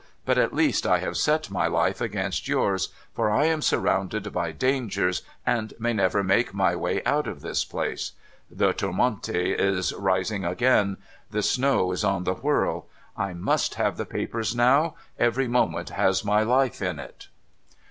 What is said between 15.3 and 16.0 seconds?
moment